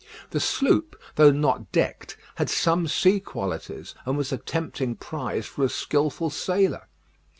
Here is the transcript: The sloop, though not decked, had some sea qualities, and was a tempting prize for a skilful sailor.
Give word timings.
The 0.31 0.39
sloop, 0.39 0.99
though 1.15 1.29
not 1.29 1.71
decked, 1.71 2.17
had 2.37 2.49
some 2.49 2.87
sea 2.87 3.19
qualities, 3.19 3.93
and 4.03 4.17
was 4.17 4.31
a 4.31 4.37
tempting 4.37 4.95
prize 4.95 5.45
for 5.45 5.63
a 5.63 5.69
skilful 5.69 6.31
sailor. 6.31 6.87